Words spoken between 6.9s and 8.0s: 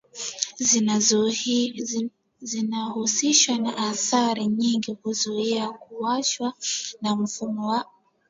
na mfumo wa